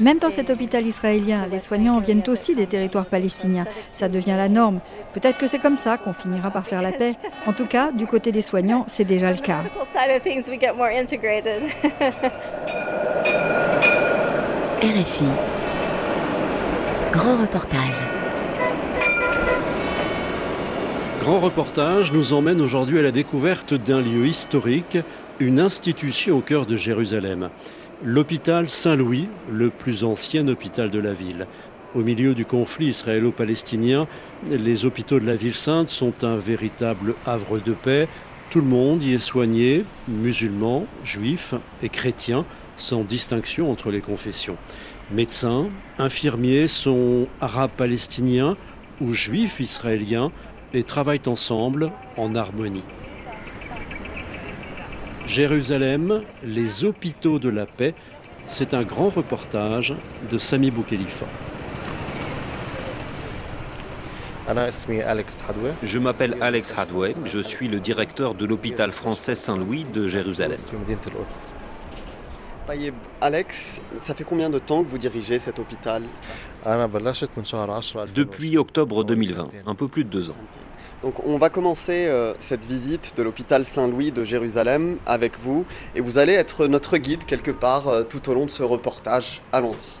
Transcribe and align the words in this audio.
Même 0.00 0.18
dans 0.18 0.30
cet 0.30 0.50
hôpital 0.50 0.86
israélien, 0.86 1.46
les 1.50 1.58
soignants 1.58 2.00
viennent 2.00 2.22
aussi 2.28 2.54
des 2.54 2.66
territoires 2.66 3.06
palestiniens. 3.06 3.66
Ça 3.92 4.08
devient 4.08 4.34
la 4.36 4.48
norme. 4.48 4.80
Peut-être 5.14 5.38
que 5.38 5.46
c'est 5.46 5.58
comme 5.58 5.76
ça 5.76 5.98
qu'on 5.98 6.12
finira 6.12 6.50
par 6.50 6.66
faire 6.66 6.82
la 6.82 6.92
paix. 6.92 7.14
En 7.46 7.52
tout 7.52 7.66
cas, 7.66 7.92
du 7.92 8.06
côté 8.06 8.32
des 8.32 8.42
soignants, 8.42 8.84
c'est 8.88 9.04
déjà 9.04 9.30
le 9.30 9.38
cas. 9.38 9.62
RFI. 14.82 15.24
Grand 17.12 17.36
reportage. 17.36 18.00
Grand 21.20 21.38
reportage 21.38 22.10
nous 22.12 22.32
emmène 22.32 22.60
aujourd'hui 22.60 22.98
à 22.98 23.02
la 23.02 23.12
découverte 23.12 23.74
d'un 23.74 24.00
lieu 24.00 24.26
historique, 24.26 24.98
une 25.38 25.60
institution 25.60 26.38
au 26.38 26.40
cœur 26.40 26.66
de 26.66 26.76
Jérusalem. 26.76 27.50
L'hôpital 28.04 28.68
Saint-Louis, 28.68 29.28
le 29.48 29.70
plus 29.70 30.02
ancien 30.02 30.48
hôpital 30.48 30.90
de 30.90 30.98
la 30.98 31.12
ville. 31.12 31.46
Au 31.94 32.00
milieu 32.00 32.34
du 32.34 32.44
conflit 32.44 32.88
israélo-palestinien, 32.88 34.08
les 34.50 34.84
hôpitaux 34.84 35.20
de 35.20 35.24
la 35.24 35.36
ville 35.36 35.54
sainte 35.54 35.88
sont 35.88 36.24
un 36.24 36.36
véritable 36.36 37.14
havre 37.26 37.60
de 37.60 37.72
paix. 37.72 38.08
Tout 38.50 38.60
le 38.60 38.66
monde 38.66 39.04
y 39.04 39.14
est 39.14 39.20
soigné, 39.20 39.84
musulmans, 40.08 40.84
juifs 41.04 41.54
et 41.80 41.88
chrétiens, 41.88 42.44
sans 42.76 43.04
distinction 43.04 43.70
entre 43.70 43.92
les 43.92 44.00
confessions. 44.00 44.56
Médecins, 45.12 45.68
infirmiers 46.00 46.66
sont 46.66 47.28
arabes 47.40 47.70
palestiniens 47.76 48.56
ou 49.00 49.12
juifs 49.12 49.60
israéliens 49.60 50.32
et 50.74 50.82
travaillent 50.82 51.28
ensemble 51.28 51.92
en 52.16 52.34
harmonie. 52.34 52.82
Jérusalem, 55.26 56.22
les 56.42 56.84
hôpitaux 56.84 57.38
de 57.38 57.48
la 57.48 57.66
paix, 57.66 57.94
c'est 58.46 58.74
un 58.74 58.82
grand 58.82 59.08
reportage 59.08 59.94
de 60.30 60.38
Sami 60.38 60.70
Boukhelifa. 60.70 61.26
Je 65.82 65.98
m'appelle 65.98 66.36
Alex 66.40 66.74
Hadway, 66.76 67.14
je 67.24 67.38
suis 67.38 67.68
le 67.68 67.78
directeur 67.78 68.34
de 68.34 68.44
l'hôpital 68.44 68.90
français 68.90 69.34
Saint-Louis 69.36 69.84
de 69.84 70.08
Jérusalem. 70.08 70.58
Alex, 73.20 73.80
ça 73.96 74.14
fait 74.14 74.24
combien 74.24 74.50
de 74.50 74.58
temps 74.58 74.82
que 74.82 74.88
vous 74.88 74.98
dirigez 74.98 75.38
cet 75.38 75.58
hôpital? 75.58 76.02
Depuis 78.14 78.56
octobre 78.58 79.04
2020, 79.04 79.48
un 79.66 79.74
peu 79.74 79.88
plus 79.88 80.04
de 80.04 80.08
deux 80.10 80.30
ans. 80.30 80.36
Donc 81.02 81.14
on 81.26 81.36
va 81.36 81.50
commencer 81.50 82.06
euh, 82.06 82.32
cette 82.38 82.64
visite 82.64 83.14
de 83.16 83.24
l'hôpital 83.24 83.64
Saint-Louis 83.64 84.12
de 84.12 84.24
Jérusalem 84.24 84.98
avec 85.04 85.38
vous 85.40 85.66
et 85.96 86.00
vous 86.00 86.16
allez 86.16 86.32
être 86.32 86.68
notre 86.68 86.96
guide 86.96 87.24
quelque 87.24 87.50
part 87.50 87.88
euh, 87.88 88.02
tout 88.04 88.30
au 88.30 88.34
long 88.34 88.46
de 88.46 88.50
ce 88.50 88.62
reportage. 88.62 89.42
Allons-y. 89.52 90.00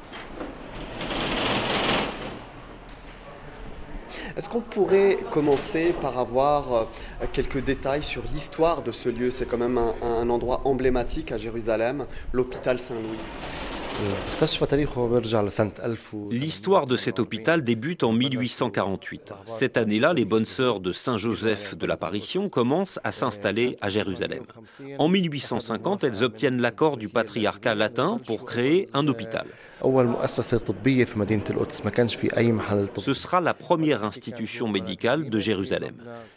Est-ce 4.36 4.48
qu'on 4.48 4.60
pourrait 4.60 5.18
commencer 5.30 5.92
par 6.00 6.18
avoir 6.18 6.72
euh, 6.72 6.84
quelques 7.32 7.62
détails 7.62 8.04
sur 8.04 8.22
l'histoire 8.32 8.82
de 8.82 8.92
ce 8.92 9.08
lieu? 9.08 9.32
C'est 9.32 9.46
quand 9.46 9.58
même 9.58 9.78
un, 9.78 10.30
endroit 10.30 10.60
emblématique 10.64 11.32
à 11.32 11.36
Jérusalem, 11.36 12.06
l'hôpital 12.32 12.78
Saint-Louis. 12.78 13.18
L'histoire 16.30 16.86
de 16.86 16.96
cet 16.96 17.18
hôpital 17.18 17.62
débute 17.62 18.02
en 18.02 18.12
1848. 18.12 19.32
Cette 19.46 19.76
année-là, 19.76 20.12
les 20.12 20.24
bonnes 20.24 20.44
sœurs 20.44 20.80
de 20.80 20.92
Saint-Joseph 20.92 21.76
de 21.76 21.86
l'Apparition 21.86 22.48
commencent 22.48 22.98
à 23.04 23.12
s'installer 23.12 23.76
à 23.80 23.88
Jérusalem. 23.88 24.44
En 24.98 25.08
1850, 25.08 26.04
elles 26.04 26.24
obtiennent 26.24 26.60
l'accord 26.60 26.96
du 26.96 27.08
patriarcat 27.08 27.74
latin 27.74 28.20
pour 28.26 28.44
créer 28.44 28.88
un 28.92 29.06
hôpital. 29.08 29.46
Ce 32.98 33.14
sera 33.14 33.40
la 33.40 33.54
première 33.54 34.04
institution 34.04 34.68
médicale 34.68 35.28
de 35.28 35.38
Jérusalem. 35.38 35.94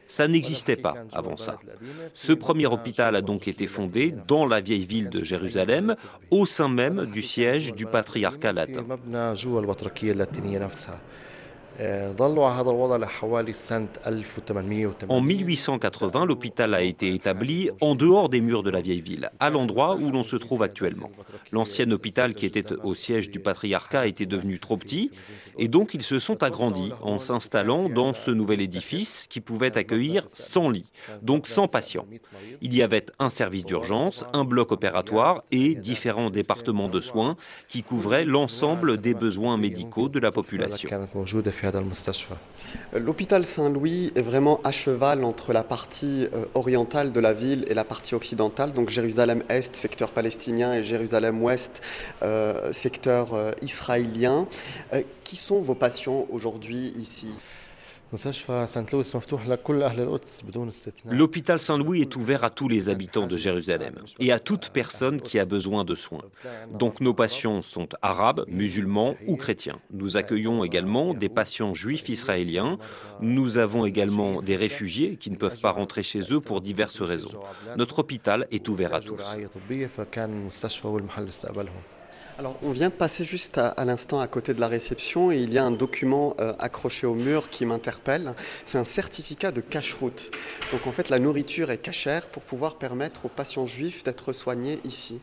Ça 0.08 0.28
n'existait 0.28 0.75
pas 0.75 0.96
avant 1.14 1.38
ça. 1.38 1.59
Ce 2.14 2.34
premier 2.34 2.68
hôpital 2.68 3.16
a 3.16 3.22
donc 3.22 3.47
été 3.47 3.68
fondé 3.68 4.14
dans 4.28 4.46
la 4.46 4.62
vieille 4.62 4.86
ville 4.86 5.09
de 5.09 5.24
Jérusalem, 5.24 5.96
au 6.31 6.46
sein 6.46 6.70
même 6.70 7.06
du 7.06 7.22
siège 7.22 7.74
du 7.74 7.86
patriarcat 7.86 8.53
latin. 8.53 8.86
En 15.09 15.22
1880, 15.22 16.25
l'hôpital 16.25 16.74
a 16.74 16.81
été 16.81 17.13
établi 17.13 17.69
en 17.81 17.96
dehors 17.96 18.30
des 18.30 18.40
murs 18.40 18.63
de 18.63 18.69
la 18.69 18.81
vieille 18.81 19.02
ville, 19.02 19.30
à 19.40 19.50
l'endroit 19.50 19.96
où 19.96 20.09
l'on 20.12 20.24
se 20.24 20.38
trouve 20.38 20.64
actuellement. 20.64 21.12
L'ancien 21.52 21.90
hôpital 21.91 22.34
qui 22.34 22.46
était 22.46 22.72
au 22.72 22.96
siège 22.96 23.30
du 23.30 23.40
patriarcat 23.40 24.08
était 24.08 24.25
devenu 24.25 24.59
trop 24.59 24.78
petit 24.78 25.12
et 25.58 25.68
donc 25.68 25.94
ils 25.94 26.02
se 26.02 26.19
sont 26.19 26.44
agrandis 26.44 26.91
en 27.02 27.19
s'installant 27.19 27.90
dans 27.90 28.14
ce 28.14 28.31
nouvel 28.31 28.62
édifice 28.62 29.28
qui 29.30 29.41
pouvait 29.41 29.78
accueillir 29.78 30.25
100 30.30 30.69
lits, 30.69 30.91
donc 31.22 31.47
100 31.47 31.68
patients. 31.68 32.06
Il 32.62 32.74
y 32.74 32.81
avait 32.81 33.06
un 33.19 33.30
service 33.30 33.66
d'urgence, 33.66 34.25
un 34.34 34.46
bloc 34.46 34.72
opératoire 34.72 35.44
et 35.52 35.75
différents 35.75 36.30
départements 36.30 36.90
de 36.90 37.02
soins 37.02 37.35
qui 37.68 37.84
couvraient 37.84 38.25
l'ensemble 38.25 39.00
des 39.00 39.14
besoins 39.14 39.58
médicaux 39.58 40.09
de 40.09 40.19
la 40.19 40.31
population. 40.31 40.90
L'hôpital 42.94 43.46
Saint-Louis 43.46 44.12
est 44.16 44.22
vraiment 44.22 44.59
à 44.64 44.72
cheval 44.72 45.24
entre 45.24 45.53
la 45.53 45.64
partie 45.64 46.28
euh, 46.34 46.46
orientale 46.53 47.12
de 47.12 47.20
la 47.20 47.34
ville 47.34 47.66
et 47.68 47.74
la 47.74 47.84
partie 47.84 48.16
occidentale, 48.16 48.72
donc 48.72 48.90
Jérusalem-Est, 48.90 49.76
secteur 49.76 50.12
palestinien, 50.12 50.74
et 50.74 50.84
Jérusalem-Ouest, 50.84 51.81
euh, 52.24 52.72
secteur 52.74 53.34
euh, 53.34 53.52
israélien. 53.62 54.48
qui 55.24 55.36
sont 55.36 55.62
vos 55.62 55.76
patients 55.76 56.26
aujourd'hui 56.30 56.94
ici? 56.98 57.28
L'hôpital 61.06 61.60
Saint-Louis 61.60 62.02
est 62.02 62.16
ouvert 62.16 62.44
à 62.44 62.50
tous 62.50 62.68
les 62.68 62.90
habitants 62.90 63.28
de 63.28 63.36
Jérusalem 63.36 63.96
et 64.20 64.32
à 64.32 64.40
toute 64.40 64.70
personne 64.70 65.22
qui 65.22 65.40
a 65.40 65.46
besoin 65.46 65.84
de 65.84 65.96
soins. 65.96 66.24
Donc 66.72 67.02
nos 67.02 67.14
patients 67.14 67.62
sont 67.62 67.90
arabes, 68.02 68.46
musulmans 68.48 69.16
ou 69.28 69.36
chrétiens. 69.36 69.80
Nous 69.92 70.18
accueillons 70.18 70.64
également 70.64 71.14
des 71.14 71.30
patients 71.30 71.74
juifs 71.74 72.08
israéliens. 72.10 72.78
Nous 73.22 73.58
avons 73.58 73.86
également 73.86 74.42
des 74.42 74.56
réfugiés 74.56 75.18
qui 75.18 75.32
ne 75.32 75.36
peuvent 75.36 75.60
pas 75.60 75.72
rentrer 75.72 76.04
chez 76.04 76.22
eux 76.32 76.40
pour 76.40 76.62
diverses 76.62 77.02
raisons. 77.02 77.32
Notre 77.76 78.00
hôpital 78.00 78.48
est 78.52 78.68
ouvert 78.70 78.94
à 78.94 79.02
tous. 79.02 79.22
Alors, 82.38 82.57
on 82.63 82.72
vient 82.72 82.90
de 82.90 82.94
passer 82.94 83.23
juste 83.23 83.57
à, 83.57 83.85
l'instant 83.85 84.19
à 84.19 84.28
côté 84.28 84.53
de 84.53 84.59
la 84.59 84.68
réception 84.68 85.31
et 85.31 85.38
il 85.38 85.53
y 85.53 85.57
a 85.57 85.63
un 85.63 85.72
document 85.72 86.35
euh, 86.41 86.51
accroché 86.59 87.07
au 87.07 87.13
mur 87.13 87.50
qui 87.50 87.66
m'interpelle. 87.66 88.34
C'est 88.66 88.78
un 88.78 88.84
certificat 88.84 89.51
de 89.51 89.62
cache-route. 89.62 90.31
Donc, 90.73 90.85
en 90.85 90.91
fait, 90.91 91.07
la 91.09 91.19
nourriture 91.19 91.72
est 91.72 91.78
cachère 91.78 92.25
pour 92.25 92.44
pouvoir 92.44 92.78
permettre 92.78 93.25
aux 93.25 93.29
patients 93.29 93.66
juifs 93.66 94.03
d'être 94.03 94.34
soignés 94.34 94.79
ici. 94.84 95.22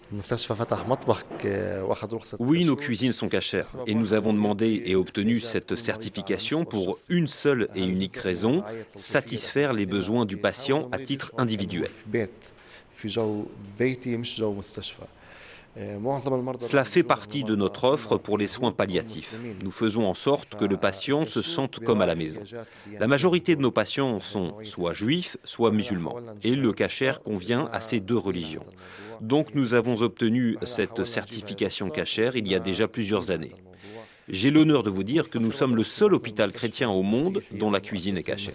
Oui, 2.40 2.64
nos 2.64 2.76
cuisines 2.76 3.12
sont 3.12 3.28
cachères 3.28 3.68
et 3.86 3.94
nous 3.94 4.14
avons 4.14 4.32
demandé 4.32 4.82
et 4.86 4.96
obtenu 4.96 5.38
cette 5.38 5.76
certification 5.76 6.64
pour 6.64 6.98
une 7.10 7.28
seule 7.28 7.68
et 7.74 7.84
unique 7.84 8.16
raison 8.16 8.64
satisfaire 8.96 9.74
les 9.74 9.84
besoins 9.84 10.24
du 10.24 10.38
patient 10.38 10.88
à 10.92 10.98
titre 10.98 11.32
individuel. 11.36 11.90
Cela 15.75 16.84
fait 16.84 17.03
partie 17.03 17.44
de 17.44 17.56
notre 17.56 17.84
offre 17.84 18.19
pour 18.19 18.37
les 18.37 18.47
soins 18.47 18.72
palliatifs. 18.72 19.34
Nous 19.62 19.71
faisons 19.71 20.06
en 20.06 20.15
sorte 20.15 20.56
que 20.56 20.66
le 20.66 20.77
patient 20.77 21.25
se 21.25 21.41
sente 21.41 21.78
comme 21.78 22.03
à 22.03 22.06
la 22.06 22.15
maison. 22.15 22.43
La 22.99 23.06
majorité 23.06 23.56
de 23.56 23.62
nos 23.62 23.71
patients 23.71 24.21
sont 24.21 24.56
soit 24.62 24.93
juifs, 24.93 25.38
soit 25.44 25.71
musulmans, 25.71 26.16
et 26.43 26.55
le 26.55 26.72
cachère 26.72 27.22
convient 27.22 27.71
à 27.72 27.81
ces 27.81 28.00
deux 28.00 28.19
religions. 28.19 28.65
Donc 29.22 29.54
nous 29.54 29.72
avons 29.74 30.03
obtenu 30.03 30.59
cette 30.65 31.04
certification 31.04 31.89
cachère 31.89 32.36
il 32.36 32.47
y 32.48 32.54
a 32.54 32.60
déjà 32.60 32.86
plusieurs 32.86 33.30
années. 33.30 33.53
J'ai 34.28 34.51
l'honneur 34.51 34.83
de 34.83 34.91
vous 34.91 35.04
dire 35.04 35.30
que 35.30 35.39
nous 35.39 35.53
sommes 35.53 35.75
le 35.75 35.84
seul 35.84 36.15
hôpital 36.15 36.53
chrétien 36.53 36.91
au 36.91 37.03
monde 37.03 37.42
dont 37.53 37.71
la 37.71 37.80
cuisine 37.80 38.18
est 38.18 38.22
cachère. 38.22 38.53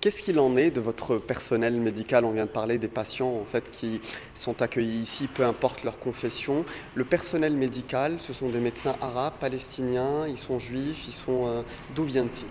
Qu'est-ce 0.00 0.22
qu'il 0.22 0.38
en 0.40 0.56
est 0.56 0.70
de 0.70 0.80
votre 0.80 1.18
personnel 1.18 1.74
médical? 1.74 2.24
On 2.24 2.30
vient 2.30 2.46
de 2.46 2.50
parler 2.50 2.78
des 2.78 2.88
patients 2.88 3.34
en 3.34 3.44
fait 3.44 3.70
qui 3.70 4.00
sont 4.32 4.62
accueillis 4.62 5.02
ici, 5.02 5.26
peu 5.26 5.44
importe 5.44 5.84
leur 5.84 5.98
confession. 5.98 6.64
Le 6.94 7.04
personnel 7.04 7.52
médical, 7.52 8.16
ce 8.18 8.32
sont 8.32 8.48
des 8.48 8.60
médecins 8.60 8.96
arabes, 9.02 9.34
palestiniens, 9.38 10.26
ils 10.26 10.38
sont 10.38 10.58
juifs, 10.58 11.04
ils 11.06 11.12
sont 11.12 11.46
euh, 11.46 11.62
d'où 11.94 12.04
viennent-ils? 12.04 12.46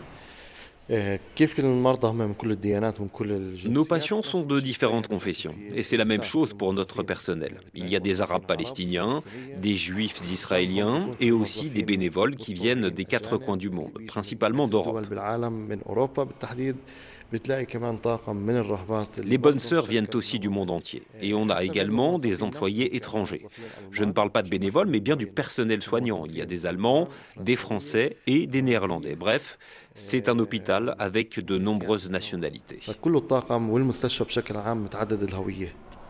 Nos 3.67 3.85
patients 3.85 4.21
sont 4.23 4.45
de 4.45 4.59
différentes 4.59 5.07
confessions 5.07 5.55
et 5.73 5.83
c'est 5.83 5.97
la 5.97 6.05
même 6.05 6.23
chose 6.23 6.53
pour 6.53 6.73
notre 6.73 7.03
personnel. 7.03 7.61
Il 7.75 7.89
y 7.89 7.95
a 7.95 7.99
des 7.99 8.21
Arabes 8.21 8.45
palestiniens, 8.47 9.21
des 9.57 9.75
Juifs 9.75 10.19
israéliens 10.31 11.09
et 11.19 11.31
aussi 11.31 11.69
des 11.69 11.83
bénévoles 11.83 12.35
qui 12.35 12.53
viennent 12.55 12.89
des 12.89 13.05
quatre 13.05 13.37
coins 13.37 13.57
du 13.57 13.69
monde, 13.69 14.01
principalement 14.07 14.67
d'Europe. 14.67 15.05
Les 19.23 19.37
bonnes 19.37 19.59
sœurs 19.59 19.85
viennent 19.85 20.07
aussi 20.13 20.39
du 20.39 20.49
monde 20.49 20.71
entier. 20.71 21.03
Et 21.21 21.33
on 21.33 21.49
a 21.49 21.63
également 21.63 22.17
des 22.17 22.41
employés 22.41 22.95
étrangers. 22.95 23.45
Je 23.91 24.03
ne 24.03 24.11
parle 24.11 24.31
pas 24.31 24.41
de 24.41 24.49
bénévoles, 24.49 24.87
mais 24.87 24.99
bien 24.99 25.15
du 25.15 25.27
personnel 25.27 25.81
soignant. 25.83 26.25
Il 26.25 26.37
y 26.37 26.41
a 26.41 26.45
des 26.45 26.65
Allemands, 26.65 27.07
des 27.39 27.55
Français 27.55 28.17
et 28.25 28.47
des 28.47 28.61
Néerlandais. 28.61 29.15
Bref, 29.15 29.59
c'est 29.95 30.29
un 30.29 30.39
hôpital 30.39 30.95
avec 30.97 31.39
de 31.39 31.57
nombreuses 31.57 32.09
nationalités. 32.09 32.79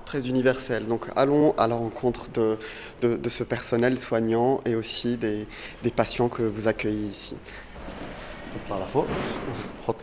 Très 0.06 0.28
universel. 0.28 0.88
Donc 0.88 1.06
allons 1.16 1.54
à 1.58 1.68
la 1.68 1.76
rencontre 1.76 2.32
de, 2.32 2.58
de, 3.02 3.30
ce 3.30 3.44
personnel 3.44 4.00
soignant 4.00 4.60
et 4.66 4.74
aussi 4.74 5.18
des, 5.18 5.46
des 5.84 5.92
patients 5.92 6.30
que 6.30 6.42
vous 6.42 6.68
accueillez 6.68 7.08
ici. 7.10 7.36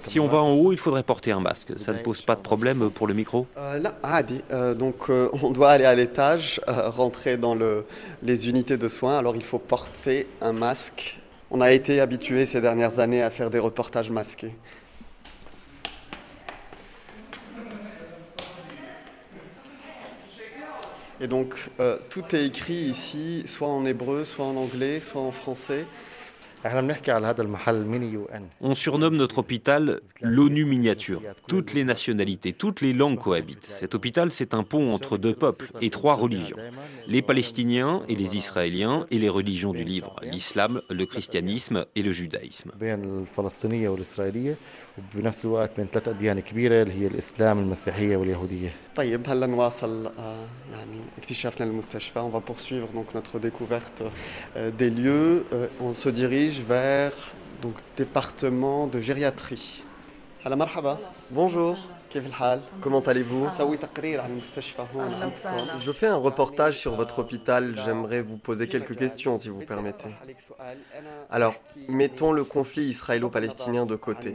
Si 0.02 0.20
on 0.20 0.28
va 0.28 0.38
en 0.38 0.54
haut, 0.54 0.72
il 0.72 0.78
faudrait 0.78 1.02
porter 1.02 1.32
un 1.32 1.40
masque. 1.40 1.78
Ça 1.78 1.92
ne 1.92 1.98
pose 1.98 2.22
pas 2.22 2.36
de 2.36 2.40
problème 2.40 2.90
pour 2.90 3.06
le 3.06 3.14
micro 3.14 3.46
euh, 3.56 3.78
là, 3.78 3.94
ah, 4.02 4.22
euh, 4.50 4.74
donc 4.74 5.10
euh, 5.10 5.28
on 5.42 5.50
doit 5.50 5.70
aller 5.70 5.84
à 5.84 5.94
l'étage, 5.94 6.60
rentrer 6.66 7.36
dans 7.36 7.54
le, 7.54 7.84
les 8.22 8.48
unités 8.48 8.76
de 8.76 8.88
soins. 8.88 9.18
Alors 9.18 9.36
il 9.36 9.44
faut 9.44 9.58
porter 9.58 10.26
un 10.40 10.52
masque. 10.52 11.20
On 11.50 11.60
a 11.60 11.70
été 11.72 12.00
habitué 12.00 12.46
ces 12.46 12.60
dernières 12.60 12.98
années 12.98 13.22
à 13.22 13.30
faire 13.30 13.50
des 13.50 13.58
reportages 13.58 14.10
masqués. 14.10 14.54
Et 21.20 21.28
donc 21.28 21.54
tout 22.10 22.24
est 22.34 22.44
écrit 22.44 22.74
ici, 22.74 23.42
soit 23.46 23.68
en 23.68 23.86
hébreu, 23.86 24.24
soit 24.24 24.44
en 24.44 24.56
anglais, 24.56 25.00
soit 25.00 25.22
en 25.22 25.32
français. 25.32 25.86
On 28.60 28.74
surnomme 28.74 29.16
notre 29.16 29.38
hôpital 29.38 30.00
l'ONU 30.20 30.64
miniature. 30.64 31.22
Toutes 31.46 31.74
les 31.74 31.84
nationalités, 31.84 32.52
toutes 32.52 32.80
les 32.80 32.92
langues 32.92 33.18
cohabitent. 33.18 33.66
Cet 33.68 33.94
hôpital, 33.94 34.32
c'est 34.32 34.54
un 34.54 34.62
pont 34.62 34.92
entre 34.92 35.18
deux 35.18 35.34
peuples 35.34 35.70
et 35.80 35.90
trois 35.90 36.14
religions. 36.14 36.56
Les 37.06 37.22
Palestiniens 37.22 38.02
et 38.08 38.16
les 38.16 38.36
Israéliens 38.36 39.06
et 39.10 39.18
les 39.18 39.28
religions 39.28 39.72
du 39.72 39.84
livre, 39.84 40.16
l'islam, 40.22 40.80
le 40.90 41.06
christianisme 41.06 41.86
et 41.94 42.02
le 42.02 42.12
judaïsme. 42.12 42.72
On 52.16 52.28
va 52.28 52.40
poursuivre 52.40 52.88
notre 53.14 53.38
découverte 53.38 54.02
euh, 54.56 54.70
des 54.70 54.90
lieux. 54.90 55.44
Euh, 55.52 55.66
on 55.80 55.92
se 55.92 56.08
dirige 56.08 56.55
vers 56.62 57.12
donc 57.62 57.74
département 57.96 58.86
de 58.86 59.00
gériatrie. 59.00 59.84
À 60.44 60.48
marhaba. 60.56 60.98
Bonjour. 61.30 61.76
Comment 62.80 63.00
allez-vous 63.00 63.48
Je 65.80 65.92
fais 65.92 66.06
un 66.06 66.16
reportage 66.16 66.78
sur 66.78 66.94
votre 66.94 67.20
hôpital. 67.20 67.74
J'aimerais 67.84 68.22
vous 68.22 68.36
poser 68.36 68.68
quelques 68.68 68.96
questions 68.96 69.38
si 69.38 69.48
vous 69.48 69.60
permettez. 69.60 70.08
Alors, 71.30 71.54
mettons 71.88 72.32
le 72.32 72.44
conflit 72.44 72.84
israélo-palestinien 72.84 73.86
de 73.86 73.96
côté. 73.96 74.34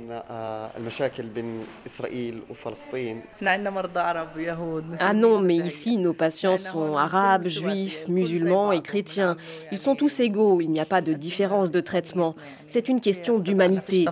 Ah 4.99 5.13
non, 5.13 5.39
mais 5.39 5.55
ici, 5.55 5.97
nos 5.97 6.13
patients 6.13 6.57
sont 6.57 6.97
arabes, 6.97 7.47
juifs, 7.47 8.07
musulmans 8.07 8.71
et 8.71 8.81
chrétiens. 8.81 9.37
Ils 9.71 9.79
sont 9.79 9.95
tous 9.95 10.19
égaux, 10.19 10.61
il 10.61 10.69
n'y 10.69 10.79
a 10.79 10.85
pas 10.85 11.01
de 11.01 11.13
différence 11.13 11.71
de 11.71 11.81
traitement. 11.81 12.35
C'est 12.67 12.89
une 12.89 13.01
question 13.01 13.39
d'humanité. 13.39 14.05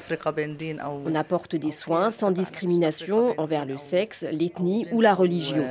On 1.06 1.16
apporte 1.16 1.56
des 1.56 1.72
soins 1.72 2.12
sans 2.12 2.32
discrimination 2.32 3.34
envers 3.38 3.59
le 3.66 3.78
sexe, 3.78 4.26
l'ethnie 4.32 4.86
ou 4.92 5.02
la 5.02 5.14
religion. 5.14 5.64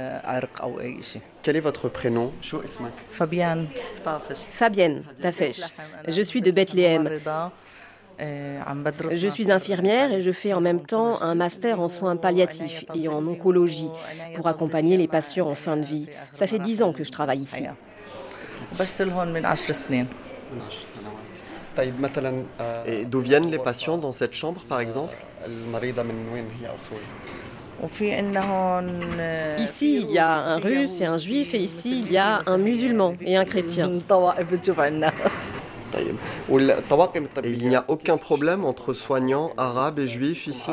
Quel 1.42 1.56
est 1.56 1.60
votre 1.60 1.88
prénom? 1.88 2.32
Fabienne. 3.10 3.66
Fabienne 4.50 5.02
Tafesh. 5.20 5.62
Je 6.06 6.22
suis 6.22 6.42
de 6.42 6.50
Bethléem. 6.50 7.08
Je 8.18 9.28
suis 9.28 9.52
infirmière 9.52 10.12
et 10.12 10.20
je 10.20 10.32
fais 10.32 10.52
en 10.52 10.60
même 10.60 10.84
temps 10.84 11.22
un 11.22 11.34
master 11.34 11.80
en 11.80 11.88
soins 11.88 12.16
palliatifs 12.16 12.84
et 12.94 13.08
en 13.08 13.24
oncologie 13.26 13.90
pour 14.34 14.48
accompagner 14.48 14.96
les 14.96 15.06
patients 15.06 15.48
en 15.48 15.54
fin 15.54 15.76
de 15.76 15.84
vie. 15.84 16.08
Ça 16.34 16.46
fait 16.46 16.58
dix 16.58 16.82
ans 16.82 16.92
que 16.92 17.04
je 17.04 17.12
travaille 17.12 17.42
ici. 17.42 17.64
Et 22.86 23.04
d'où 23.04 23.20
viennent 23.20 23.50
les 23.50 23.58
patients 23.58 23.98
dans 23.98 24.10
cette 24.10 24.34
chambre, 24.34 24.64
par 24.68 24.80
exemple? 24.80 25.14
Ici, 29.58 29.96
il 30.00 30.10
y 30.10 30.18
a 30.18 30.32
un 30.36 30.58
russe 30.58 31.00
et 31.00 31.04
un 31.04 31.18
juif, 31.18 31.54
et 31.54 31.58
ici, 31.58 32.00
il 32.00 32.12
y 32.12 32.16
a 32.16 32.42
un 32.46 32.58
musulman 32.58 33.14
et 33.20 33.36
un 33.36 33.44
chrétien. 33.44 33.88
Et 37.44 37.50
il 37.50 37.68
n'y 37.68 37.76
a 37.76 37.84
aucun 37.88 38.16
problème 38.16 38.64
entre 38.64 38.92
soignants 38.92 39.52
arabes 39.56 39.98
et 40.00 40.06
juifs 40.06 40.46
ici 40.46 40.70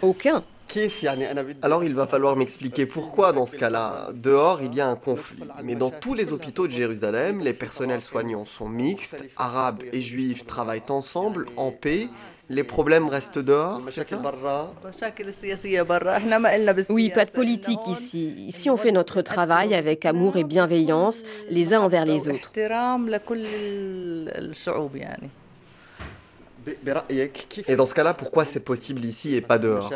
Aucun. 0.00 0.42
Alors 1.60 1.84
il 1.84 1.94
va 1.94 2.06
falloir 2.06 2.34
m'expliquer 2.36 2.86
pourquoi 2.86 3.32
dans 3.32 3.44
ce 3.44 3.56
cas-là, 3.56 4.08
dehors 4.14 4.62
il 4.62 4.74
y 4.74 4.80
a 4.80 4.88
un 4.88 4.96
conflit. 4.96 5.42
Mais 5.64 5.74
dans 5.74 5.90
tous 5.90 6.14
les 6.14 6.32
hôpitaux 6.32 6.66
de 6.66 6.72
Jérusalem, 6.72 7.40
les 7.40 7.52
personnels 7.52 8.00
soignants 8.00 8.46
sont 8.46 8.68
mixtes, 8.68 9.22
arabes 9.36 9.82
et 9.92 10.00
juifs 10.00 10.46
travaillent 10.46 10.82
ensemble 10.88 11.46
en 11.56 11.72
paix. 11.72 12.08
Les 12.48 12.64
problèmes 12.64 13.08
restent 13.08 13.38
dehors, 13.38 13.80
Oui, 16.88 17.10
pas 17.10 17.24
de 17.24 17.30
politique 17.30 17.86
ici. 17.88 18.46
Ici, 18.48 18.68
on 18.68 18.76
fait 18.76 18.92
notre 18.92 19.22
travail 19.22 19.74
avec 19.74 20.04
amour 20.04 20.36
et 20.36 20.44
bienveillance 20.44 21.22
les 21.48 21.72
uns 21.72 21.80
envers 21.80 22.04
les 22.04 22.28
autres. 22.28 22.50
Et 27.68 27.76
dans 27.76 27.86
ce 27.86 27.94
cas-là, 27.94 28.14
pourquoi 28.14 28.44
c'est 28.44 28.60
possible 28.60 29.04
ici 29.04 29.34
et 29.34 29.40
pas 29.40 29.58
dehors? 29.58 29.90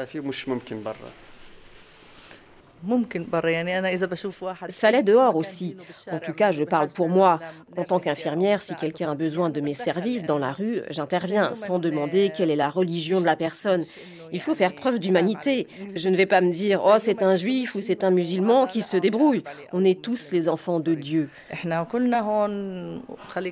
Ça 4.69 4.91
l'est 4.91 5.03
dehors 5.03 5.37
aussi. 5.37 5.77
En 6.11 6.19
tout 6.19 6.33
cas, 6.33 6.51
je 6.51 6.65
parle 6.65 6.89
pour 6.89 7.09
moi. 7.09 7.41
En 7.77 7.85
tant 7.85 7.99
qu'infirmière, 7.99 8.63
si 8.63 8.75
quelqu'un 8.75 9.13
a 9.13 9.15
besoin 9.15 9.51
de 9.51 9.61
mes 9.61 9.75
services 9.75 10.23
dans 10.23 10.39
la 10.39 10.53
rue, 10.53 10.83
j'interviens 10.91 11.55
sans 11.55 11.79
demander 11.79 12.31
quelle 12.37 12.51
est 12.51 12.57
la 12.57 12.71
religion 12.71 13.21
de 13.21 13.27
la 13.27 13.37
personne. 13.37 13.85
Il 14.33 14.41
faut 14.41 14.55
faire 14.55 14.75
preuve 14.75 14.99
d'humanité. 14.99 15.67
Je 15.95 16.09
ne 16.09 16.17
vais 16.17 16.27
pas 16.27 16.41
me 16.41 16.53
dire, 16.53 16.81
oh, 16.85 16.97
c'est 16.99 17.23
un 17.23 17.35
juif 17.35 17.75
ou 17.75 17.81
c'est 17.81 18.05
un 18.05 18.11
musulman 18.11 18.67
qui 18.67 18.83
se 18.83 18.97
débrouille. 18.97 19.45
On 19.73 19.85
est 19.85 20.01
tous 20.03 20.33
les 20.33 20.49
enfants 20.49 20.81
de 20.81 20.95
Dieu. 20.95 21.29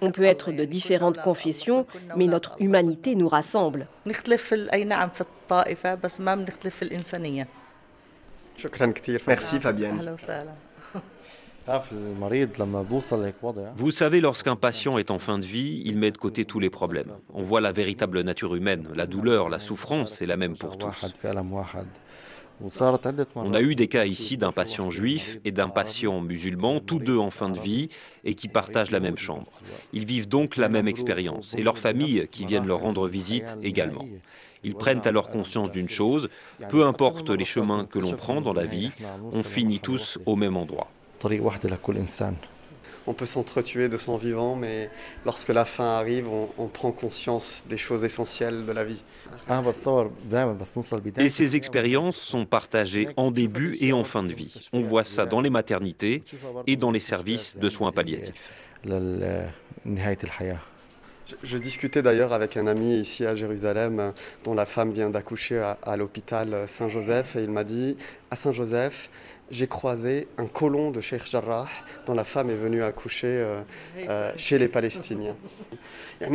On 0.02 0.10
peut 0.10 0.24
être 0.24 0.52
de 0.52 0.64
différentes 0.64 1.20
confessions, 1.22 1.86
mais 2.16 2.26
notre 2.26 2.56
humanité 2.60 3.14
nous 3.14 3.28
rassemble. 3.28 3.86
Merci 9.26 9.60
Fabienne. 9.60 10.14
Vous 13.76 13.90
savez, 13.90 14.20
lorsqu'un 14.20 14.54
patient 14.54 14.98
est 14.98 15.10
en 15.10 15.18
fin 15.18 15.38
de 15.38 15.46
vie, 15.46 15.82
il 15.86 15.98
met 15.98 16.10
de 16.10 16.18
côté 16.18 16.44
tous 16.44 16.60
les 16.60 16.68
problèmes. 16.68 17.12
On 17.32 17.42
voit 17.42 17.62
la 17.62 17.72
véritable 17.72 18.20
nature 18.20 18.54
humaine. 18.54 18.88
La 18.94 19.06
douleur, 19.06 19.48
la 19.48 19.58
souffrance, 19.58 20.14
c'est 20.18 20.26
la 20.26 20.36
même 20.36 20.56
pour 20.56 20.76
tous. 20.76 21.14
On 23.34 23.54
a 23.54 23.60
eu 23.60 23.74
des 23.74 23.88
cas 23.88 24.04
ici 24.04 24.36
d'un 24.36 24.52
patient 24.52 24.90
juif 24.90 25.38
et 25.44 25.52
d'un 25.52 25.68
patient 25.68 26.20
musulman, 26.20 26.80
tous 26.80 26.98
deux 26.98 27.18
en 27.18 27.30
fin 27.30 27.50
de 27.50 27.58
vie, 27.58 27.88
et 28.24 28.34
qui 28.34 28.48
partagent 28.48 28.90
la 28.90 29.00
même 29.00 29.18
chambre. 29.18 29.60
Ils 29.92 30.06
vivent 30.06 30.28
donc 30.28 30.56
la 30.56 30.68
même 30.68 30.88
expérience, 30.88 31.54
et 31.54 31.62
leurs 31.62 31.78
familles 31.78 32.28
qui 32.30 32.46
viennent 32.46 32.66
leur 32.66 32.80
rendre 32.80 33.08
visite 33.08 33.56
également. 33.62 34.06
Ils 34.62 34.74
prennent 34.74 35.02
alors 35.04 35.30
conscience 35.30 35.70
d'une 35.70 35.88
chose, 35.88 36.28
peu 36.70 36.84
importe 36.86 37.30
les 37.30 37.44
chemins 37.44 37.84
que 37.84 37.98
l'on 37.98 38.12
prend 38.12 38.40
dans 38.40 38.54
la 38.54 38.64
vie, 38.64 38.90
on 39.32 39.42
finit 39.42 39.80
tous 39.80 40.18
au 40.24 40.36
même 40.36 40.56
endroit. 40.56 40.88
On 43.06 43.12
peut 43.12 43.26
s'entretuer 43.26 43.88
de 43.88 43.96
son 43.96 44.16
vivant, 44.16 44.56
mais 44.56 44.88
lorsque 45.26 45.50
la 45.50 45.64
fin 45.64 45.84
arrive, 45.84 46.28
on, 46.28 46.68
prend 46.68 46.90
conscience 46.90 47.64
des 47.68 47.76
choses 47.76 48.04
essentielles 48.04 48.64
de 48.64 48.72
la 48.72 48.84
vie. 48.84 49.02
Et 51.18 51.28
ces 51.28 51.56
expériences 51.56 52.16
sont 52.16 52.46
partagées 52.46 53.08
en 53.16 53.30
début 53.30 53.76
et 53.80 53.92
en 53.92 54.04
fin 54.04 54.22
de 54.22 54.32
vie. 54.32 54.54
On 54.72 54.80
voit 54.80 55.04
ça 55.04 55.26
dans 55.26 55.40
les 55.40 55.50
maternités 55.50 56.22
et 56.66 56.76
dans 56.76 56.90
les 56.90 57.00
services 57.00 57.58
de 57.58 57.68
soins 57.68 57.92
palliatifs. 57.92 58.34
Je, 61.42 61.56
discutais 61.56 62.02
d'ailleurs 62.02 62.34
avec 62.34 62.58
un 62.58 62.66
ami 62.66 62.98
ici 62.98 63.24
à 63.24 63.34
Jérusalem 63.34 64.12
dont 64.44 64.52
la 64.52 64.66
femme 64.66 64.92
vient 64.92 65.08
d'accoucher 65.08 65.58
à, 65.58 65.78
à 65.82 65.96
l'hôpital 65.96 66.64
Saint-Joseph 66.68 67.36
et 67.36 67.42
il 67.42 67.50
m'a 67.50 67.64
dit 67.64 67.96
à 68.30 68.36
Saint-Joseph, 68.36 69.08
j'ai 69.50 69.66
croisé 69.66 70.28
un 70.38 70.46
colon 70.46 70.90
de 70.90 71.00
Sheikh 71.00 71.26
Jarrah 71.26 71.68
dont 72.06 72.14
la 72.14 72.24
femme 72.24 72.50
est 72.50 72.56
venue 72.56 72.82
accoucher 72.82 73.26
euh, 73.26 73.60
euh, 73.98 74.32
chez 74.36 74.58
les 74.58 74.68
Palestiniens. 74.68 75.36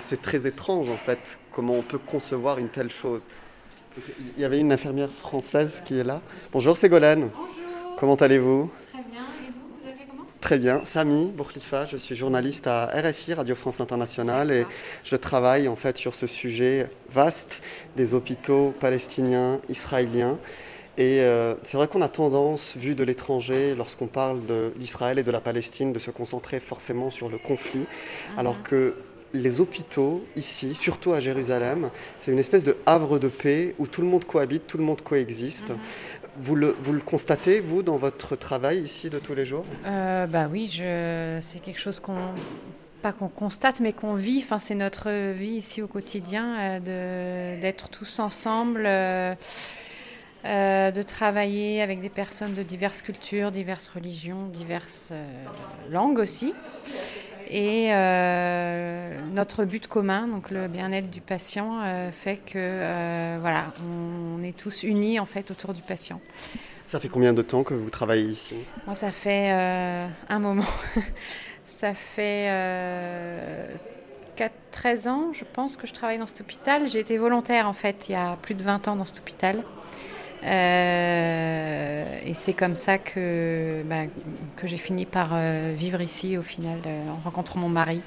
C'est 0.00 0.22
très 0.22 0.46
étrange 0.46 0.88
en 0.88 0.96
fait 0.96 1.38
comment 1.52 1.74
on 1.74 1.82
peut 1.82 1.98
concevoir 1.98 2.58
une 2.58 2.68
telle 2.68 2.90
chose. 2.90 3.26
Il 4.36 4.40
y 4.40 4.44
avait 4.44 4.60
une 4.60 4.72
infirmière 4.72 5.10
française 5.10 5.82
qui 5.84 5.98
est 5.98 6.04
là. 6.04 6.20
Bonjour 6.52 6.76
Ségolène. 6.76 7.30
Bonjour. 7.34 7.96
Comment 7.98 8.14
allez-vous? 8.14 8.70
Très 8.92 9.02
bien. 9.02 9.20
Et 9.20 9.50
vous, 9.50 9.82
vous 9.82 9.88
allez 9.88 10.06
comment? 10.08 10.24
Très 10.40 10.58
bien. 10.58 10.84
Sami 10.84 11.32
Bourkhlifa, 11.34 11.86
je 11.86 11.96
suis 11.96 12.14
journaliste 12.14 12.68
à 12.68 12.86
RFI, 12.86 13.34
Radio 13.34 13.56
France 13.56 13.80
Internationale, 13.80 14.52
et 14.52 14.66
je 15.02 15.16
travaille 15.16 15.66
en 15.66 15.76
fait 15.76 15.98
sur 15.98 16.14
ce 16.14 16.28
sujet 16.28 16.88
vaste 17.10 17.62
des 17.96 18.14
hôpitaux 18.14 18.72
palestiniens, 18.78 19.60
israéliens. 19.68 20.38
Et 21.00 21.22
euh, 21.22 21.54
c'est 21.62 21.78
vrai 21.78 21.88
qu'on 21.88 22.02
a 22.02 22.10
tendance, 22.10 22.76
vu 22.76 22.94
de 22.94 23.02
l'étranger, 23.04 23.74
lorsqu'on 23.74 24.06
parle 24.06 24.40
d'Israël 24.76 25.18
et 25.18 25.22
de 25.22 25.30
la 25.30 25.40
Palestine, 25.40 25.94
de 25.94 25.98
se 25.98 26.10
concentrer 26.10 26.60
forcément 26.60 27.08
sur 27.08 27.30
le 27.30 27.38
conflit, 27.38 27.86
ah. 28.36 28.40
alors 28.40 28.62
que 28.62 28.96
les 29.32 29.62
hôpitaux, 29.62 30.22
ici, 30.36 30.74
surtout 30.74 31.14
à 31.14 31.20
Jérusalem, 31.20 31.88
c'est 32.18 32.32
une 32.32 32.38
espèce 32.38 32.64
de 32.64 32.76
havre 32.84 33.18
de 33.18 33.28
paix 33.28 33.74
où 33.78 33.86
tout 33.86 34.02
le 34.02 34.08
monde 34.08 34.26
cohabite, 34.26 34.66
tout 34.66 34.76
le 34.76 34.84
monde 34.84 35.00
coexiste. 35.00 35.70
Mhm. 35.70 35.78
Vous, 36.36 36.54
le, 36.54 36.76
vous 36.82 36.92
le, 36.92 37.00
constatez, 37.00 37.60
vous, 37.60 37.82
dans 37.82 37.96
votre 37.96 38.36
travail 38.36 38.80
ici 38.80 39.08
de 39.08 39.18
tous 39.18 39.34
les 39.34 39.46
jours? 39.46 39.64
Euh, 39.86 40.26
Bah 40.26 40.48
oui, 40.52 40.68
je... 40.70 41.38
c'est 41.40 41.60
quelque 41.60 41.80
chose 41.80 41.98
qu'on 41.98 42.34
pas 43.00 43.12
qu'on 43.12 43.28
constate, 43.28 43.80
mais 43.80 43.92
qu'on 43.92 44.14
vit. 44.14 44.42
Enfin, 44.44 44.58
c'est 44.58 44.74
notre 44.74 45.32
vie 45.32 45.56
ici 45.56 45.82
au 45.82 45.86
quotidien, 45.86 46.80
euh, 46.86 47.60
d'être 47.60 47.88
tous 47.88 48.18
ensemble, 48.18 48.84
euh, 48.86 49.34
euh, 50.44 50.90
de 50.90 51.02
travailler 51.02 51.82
avec 51.82 52.00
des 52.00 52.08
personnes 52.08 52.54
de 52.54 52.62
diverses 52.62 53.02
cultures, 53.02 53.52
diverses 53.52 53.88
religions, 53.88 54.46
diverses 54.46 55.12
langues 55.90 56.18
aussi. 56.18 56.54
Et 57.50 57.88
euh, 57.90 59.20
notre 59.32 59.64
but 59.64 59.88
commun, 59.88 60.28
donc 60.28 60.52
le 60.52 60.68
bien-être 60.68 61.10
du 61.10 61.20
patient, 61.20 61.80
euh, 61.82 62.12
fait 62.12 62.36
que 62.36 62.52
euh, 62.56 63.38
voilà, 63.40 63.72
on, 63.84 64.40
est 64.44 64.56
tous 64.56 64.84
unis 64.84 65.18
en 65.18 65.26
fait 65.26 65.50
autour 65.50 65.74
du 65.74 65.82
patient. 65.82 66.20
Ça 66.84 67.00
fait 67.00 67.08
combien 67.08 67.32
de 67.32 67.42
temps 67.42 67.64
que 67.64 67.74
vous 67.74 67.90
travaillez 67.90 68.28
ici? 68.28 68.56
Moi, 68.86 68.94
ça 68.94 69.10
fait 69.10 69.50
un 69.50 70.38
moment. 70.38 70.64
ça 71.64 71.92
fait 71.94 72.48
4, 74.36 74.52
13 74.70 75.08
ans, 75.08 75.32
je 75.32 75.44
pense, 75.44 75.76
que 75.76 75.86
je 75.88 75.92
travaille 75.92 76.18
dans 76.18 76.26
cet 76.26 76.40
hôpital. 76.40 76.88
J'ai 76.88 77.00
été 77.00 77.16
volontaire 77.16 77.68
en 77.68 77.72
fait 77.72 78.08
il 78.08 78.12
y 78.12 78.14
a 78.16 78.36
plus 78.42 78.54
de 78.54 78.62
20 78.62 78.88
ans 78.88 78.96
dans 78.96 79.04
cet 79.04 79.18
hôpital. 79.18 79.64
Euh, 80.42 82.18
et 82.24 82.34
c'est 82.34 82.54
comme 82.54 82.76
ça 82.76 82.98
que, 82.98 83.82
bah, 83.84 84.04
que 84.56 84.66
j'ai 84.66 84.78
fini 84.78 85.04
par 85.04 85.30
euh, 85.32 85.74
vivre 85.76 86.00
ici 86.00 86.38
au 86.38 86.42
final, 86.42 86.78
euh, 86.86 87.10
en 87.10 87.16
rencontrant 87.16 87.60
mon 87.60 87.68
mari 87.68 88.00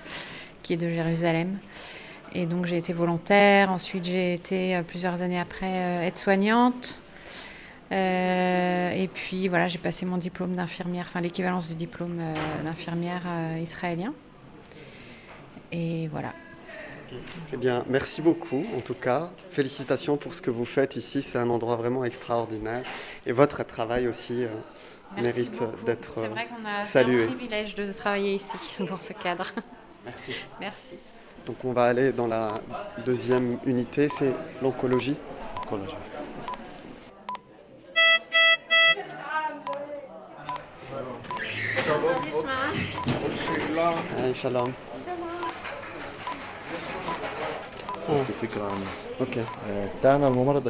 qui 0.64 0.74
est 0.74 0.78
de 0.78 0.90
Jérusalem. 0.90 1.58
Et 2.34 2.46
donc 2.46 2.66
j'ai 2.66 2.78
été 2.78 2.94
volontaire, 2.94 3.72
ensuite 3.72 4.06
j'ai 4.06 4.34
été 4.34 4.82
plusieurs 4.88 5.22
années 5.22 5.40
après 5.40 6.08
aide-soignante. 6.08 7.00
et 7.92 9.10
puis 9.14 9.48
voilà, 9.50 9.68
j'ai 9.68 9.78
passé 9.78 10.06
mon 10.08 10.18
diplôme 10.18 10.56
d'infirmière, 10.56 11.06
enfin 11.08 11.22
l'équivalence 11.22 11.68
du 11.70 11.76
diplôme 11.76 12.18
d'infirmière 12.64 13.22
israélien. 13.62 14.14
Et 15.72 16.08
voilà. 16.08 16.34
Eh 17.52 17.58
bien, 17.58 17.84
merci 17.88 18.22
beaucoup 18.22 18.66
en 18.76 18.82
tout 18.82 18.94
cas. 18.94 19.32
Félicitations 19.52 20.18
pour 20.18 20.34
ce 20.34 20.42
que 20.42 20.52
vous 20.52 20.66
faites 20.66 20.96
ici. 20.96 21.22
C'est 21.22 21.38
un 21.38 21.50
endroit 21.50 21.76
vraiment 21.76 22.04
extraordinaire. 22.04 22.84
Et 23.26 23.32
votre 23.32 23.64
travail 23.64 24.08
aussi 24.08 24.44
euh, 24.44 24.48
mérite 25.22 25.62
d'être 25.86 26.14
salué. 26.14 26.28
C'est 26.28 26.34
vrai 26.34 26.48
qu'on 26.48 26.68
a 26.68 26.84
salué. 26.84 27.24
un 27.24 27.28
privilège 27.28 27.76
de 27.76 27.92
travailler 27.92 28.36
ici, 28.36 28.58
dans 28.80 28.98
ce 28.98 29.14
cadre. 29.14 29.52
Merci. 30.06 30.34
Merci. 30.60 30.96
Donc 31.46 31.58
on 31.64 31.74
va 31.74 31.86
aller 31.86 32.12
dans 32.12 32.28
la 32.28 32.62
deuxième 33.06 33.58
unité, 33.66 34.08
c'est 34.08 34.34
l'oncologie. 34.62 35.18
Oncologie. 35.64 35.96
Shalom. 44.34 44.74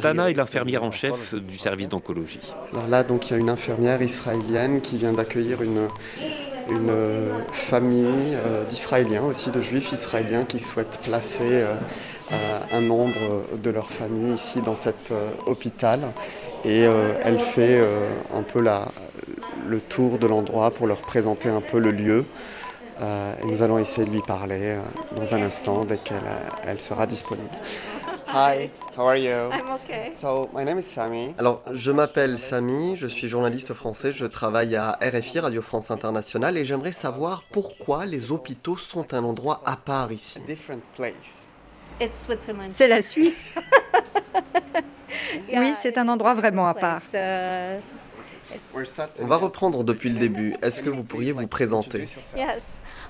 Tana 0.00 0.30
est 0.30 0.34
l'infirmière 0.34 0.84
en 0.84 0.92
chef 0.92 1.34
du 1.34 1.56
service 1.56 1.88
d'oncologie. 1.88 2.40
Alors 2.72 2.86
là, 2.88 3.02
donc, 3.02 3.28
il 3.28 3.32
y 3.32 3.36
a 3.36 3.38
une 3.38 3.50
infirmière 3.50 4.02
israélienne 4.02 4.80
qui 4.80 4.98
vient 4.98 5.12
d'accueillir 5.12 5.62
une, 5.62 5.88
une 6.70 6.92
famille 7.50 8.34
euh, 8.34 8.64
d'Israéliens, 8.64 9.24
aussi 9.24 9.50
de 9.50 9.60
juifs 9.60 9.92
israéliens 9.92 10.44
qui 10.44 10.58
souhaitent 10.60 11.00
placer 11.02 11.42
euh, 11.42 11.74
un 12.72 12.80
membre 12.80 13.44
de 13.62 13.70
leur 13.70 13.90
famille 13.90 14.34
ici 14.34 14.60
dans 14.60 14.74
cet 14.74 15.10
euh, 15.10 15.28
hôpital. 15.46 16.00
Et 16.64 16.84
elle 17.24 17.40
fait 17.40 17.78
un 18.34 18.40
peu 18.40 18.58
la, 18.58 18.88
le 19.68 19.80
tour 19.80 20.18
de 20.18 20.26
l'endroit 20.26 20.70
pour 20.70 20.86
leur 20.86 21.02
présenter 21.02 21.50
un 21.50 21.60
peu 21.60 21.78
le 21.78 21.90
lieu. 21.90 22.24
Euh, 23.00 23.34
et 23.40 23.44
nous 23.44 23.62
allons 23.62 23.78
essayer 23.78 24.06
de 24.06 24.12
lui 24.12 24.22
parler 24.22 24.76
euh, 24.76 24.80
dans 25.16 25.34
un 25.34 25.42
instant 25.42 25.84
dès 25.84 25.96
qu'elle 25.96 26.18
euh, 26.26 26.48
elle 26.62 26.80
sera 26.80 27.06
disponible. 27.06 27.48
Hi, 28.28 28.70
how 28.96 29.06
are 29.06 29.16
you? 29.16 29.50
I'm 29.52 29.70
okay. 29.74 30.10
So, 30.12 30.48
my 30.54 30.64
name 30.64 30.78
is 30.78 30.84
Sami. 30.84 31.34
Alors, 31.38 31.62
je 31.72 31.90
m'appelle 31.90 32.38
Sami, 32.38 32.96
je 32.96 33.06
suis 33.06 33.28
journaliste 33.28 33.74
français, 33.74 34.12
je 34.12 34.24
travaille 34.26 34.74
à 34.76 34.98
RFI, 35.00 35.40
Radio 35.40 35.62
France 35.62 35.90
Internationale, 35.90 36.56
et 36.56 36.64
j'aimerais 36.64 36.92
savoir 36.92 37.44
pourquoi 37.52 38.06
les 38.06 38.32
hôpitaux 38.32 38.76
sont 38.76 39.14
un 39.14 39.22
endroit 39.22 39.60
à 39.66 39.76
part 39.76 40.10
ici. 40.10 40.40
C'est 42.70 42.88
la 42.88 43.02
Suisse. 43.02 43.50
oui, 45.54 45.72
c'est 45.80 45.96
un 45.96 46.08
endroit 46.08 46.34
vraiment 46.34 46.66
à 46.66 46.74
part. 46.74 47.02
On 49.20 49.26
va 49.26 49.36
reprendre 49.36 49.84
depuis 49.84 50.10
le 50.10 50.18
début. 50.18 50.54
Est-ce 50.60 50.82
que 50.82 50.90
vous 50.90 51.04
pourriez 51.04 51.30
vous 51.30 51.46
présenter? 51.46 52.00
Yes. 52.00 52.34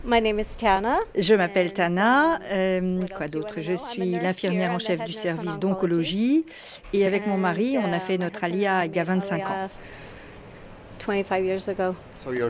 My 0.06 0.20
name 0.20 0.38
is 0.38 0.56
Tana. 0.58 0.98
Je 1.16 1.34
m'appelle 1.34 1.72
Tana. 1.72 2.38
Euh, 2.52 3.00
quoi 3.16 3.26
d'autre? 3.26 3.60
Je 3.62 3.72
suis 3.72 4.12
l'infirmière 4.12 4.72
en 4.72 4.78
chef 4.78 5.02
du 5.04 5.14
service 5.14 5.58
d'oncologie. 5.58 6.44
Et 6.92 7.06
avec 7.06 7.26
mon 7.26 7.38
mari, 7.38 7.78
on 7.78 7.90
a 7.90 8.00
fait 8.00 8.18
notre 8.18 8.44
alia 8.44 8.84
il 8.84 8.94
y 8.94 8.98
a 8.98 9.04
25 9.04 9.50
ans. 9.50 9.70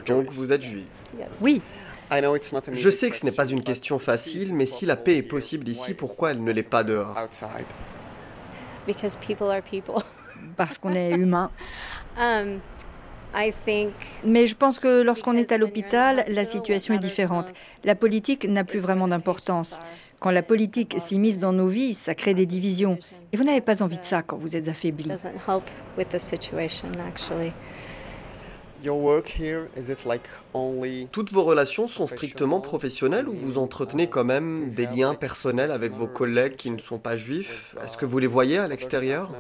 Donc 0.07 0.33
vous 0.33 0.51
êtes 0.53 0.63
juive? 0.63 0.87
Oui. 1.41 1.63
Je 2.73 2.91
sais 2.91 3.09
que 3.09 3.17
ce 3.17 3.25
n'est 3.25 3.33
pas 3.33 3.47
une 3.47 3.63
question 3.63 3.99
facile, 4.01 4.53
mais 4.53 4.67
si 4.67 4.85
la 4.85 4.97
paix 4.97 5.19
est 5.19 5.23
possible 5.23 5.69
ici, 5.69 5.95
pourquoi 5.95 6.33
elle 6.33 6.43
ne 6.43 6.51
l'est 6.51 6.69
pas 6.69 6.83
dehors? 6.83 7.17
Parce 10.57 10.77
qu'on 10.79 10.93
est 10.93 11.13
humain. 11.13 11.51
Mais 14.25 14.47
je 14.47 14.55
pense 14.55 14.79
que 14.79 15.03
lorsqu'on 15.03 15.37
est 15.37 15.53
à 15.53 15.59
l'hôpital, 15.59 16.25
la 16.29 16.45
situation 16.45 16.95
est 16.95 16.99
différente. 16.99 17.53
La 17.85 17.95
politique 17.95 18.49
n'a 18.49 18.65
plus 18.65 18.79
vraiment 18.79 19.09
d'importance. 19.09 19.79
Quand 20.21 20.31
la 20.31 20.43
politique 20.43 20.97
s'immisce 20.99 21.39
dans 21.39 21.53
nos 21.53 21.69
vies, 21.69 21.95
ça 21.95 22.15
crée 22.15 22.33
des 22.33 22.47
divisions. 22.47 22.99
Et 23.33 23.37
vous 23.37 23.45
n'avez 23.45 23.61
pas 23.61 23.83
envie 23.83 23.99
de 23.99 24.05
ça 24.05 24.23
quand 24.23 24.37
vous 24.37 24.57
êtes 24.57 24.69
affaibli. 24.69 25.07
Toutes 31.13 31.33
vos 31.33 31.43
relations 31.43 31.89
sont 31.89 32.07
strictement 32.07 32.61
professionnelles 32.61 33.29
ou 33.29 33.35
vous 33.35 33.59
entretenez 33.59 34.09
quand 34.09 34.25
même 34.25 34.73
des 34.73 34.87
liens 34.87 35.15
personnels 35.15 35.71
avec 35.71 35.93
vos 35.93 36.07
collègues 36.07 36.57
qui 36.57 36.71
ne 36.71 36.79
sont 36.79 36.99
pas 36.99 37.17
juifs? 37.17 37.75
Est-ce 37.83 37.97
que 37.97 38.05
vous 38.05 38.19
les 38.19 38.27
voyez 38.27 38.59
à 38.59 38.69
l'extérieur? 38.69 39.31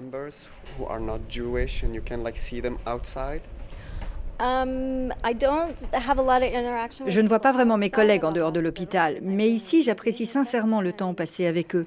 Je 7.07 7.21
ne 7.21 7.29
vois 7.29 7.41
pas 7.41 7.53
vraiment 7.53 7.77
mes 7.77 7.91
collègues 7.91 8.25
en 8.25 8.33
dehors 8.33 8.53
de 8.53 8.61
l'hôpital, 8.61 9.19
mais 9.23 9.49
ici 9.49 9.83
j'apprécie 9.83 10.27
sincèrement 10.27 10.81
le 10.81 10.93
temps 10.93 11.15
passé 11.15 11.47
avec 11.47 11.75
eux. 11.77 11.87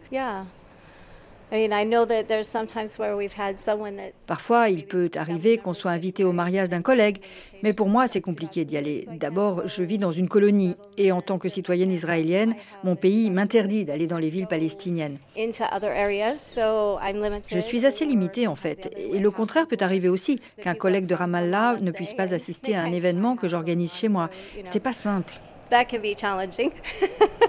Parfois, 4.28 4.68
il 4.68 4.86
peut 4.86 5.10
arriver 5.16 5.58
qu'on 5.58 5.74
soit 5.74 5.92
invité 5.92 6.26
au 6.26 6.34
mariage 6.34 6.68
d'un 6.68 6.82
collègue, 6.82 7.20
mais 7.64 7.72
pour 7.72 7.88
moi, 7.88 8.10
c'est 8.10 8.20
compliqué 8.20 8.66
d'y 8.66 8.76
aller. 8.76 9.08
D'abord, 9.14 9.66
je 9.66 9.82
vis 9.84 9.98
dans 9.98 10.12
une 10.12 10.28
colonie 10.28 10.76
et 10.98 11.14
en 11.14 11.22
tant 11.22 11.38
que 11.38 11.48
citoyenne 11.48 11.92
israélienne, 11.92 12.54
mon 12.84 12.98
pays 12.98 13.32
m'interdit 13.32 13.86
d'aller 13.86 14.08
dans 14.08 14.18
les 14.18 14.28
villes 14.28 14.48
palestiniennes. 14.48 15.20
Je 17.50 17.60
suis 17.60 17.86
assez 17.86 18.06
limitée 18.06 18.48
en 18.48 18.56
fait. 18.56 18.94
Et 18.98 19.20
le 19.20 19.32
contraire 19.32 19.68
peut 19.68 19.78
arriver 19.80 20.10
aussi, 20.10 20.42
qu'un 20.62 20.76
collègue 20.76 21.06
de 21.06 21.16
Ramallah 21.16 21.78
ne 21.80 21.92
puisse 21.92 22.14
pas 22.14 22.34
assister 22.34 22.76
à 22.76 22.82
un 22.82 22.92
événement 22.92 23.38
que 23.38 23.48
j'organise 23.48 23.94
chez 23.94 24.10
moi. 24.10 24.30
C'est 24.66 24.82
pas 24.82 24.94
simple. 24.94 25.34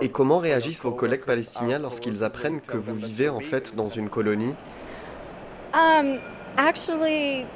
Et 0.00 0.08
comment 0.08 0.38
réagissent 0.38 0.82
vos 0.82 0.92
collègues 0.92 1.24
palestiniens 1.24 1.78
lorsqu'ils 1.78 2.24
apprennent 2.24 2.60
que 2.60 2.76
vous 2.76 2.94
vivez 2.94 3.28
en 3.28 3.40
fait 3.40 3.74
dans 3.74 3.88
une 3.88 4.08
colonie? 4.08 4.54
Um, 5.74 6.18
actually, 6.56 7.46